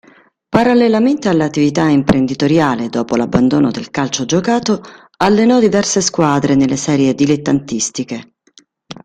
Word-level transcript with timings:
Parallelamente 0.49 1.29
all'attività 1.29 1.85
imprenditoriale, 1.87 2.89
dopo 2.89 3.15
l'abbandono 3.15 3.69
del 3.69 3.91
calcio 3.91 4.25
giocato, 4.25 4.81
allenò 5.17 5.59
diverse 5.59 6.01
squadre 6.01 6.55
nelle 6.55 6.75
serie 6.75 7.13
dilettantistiche. 7.13 8.33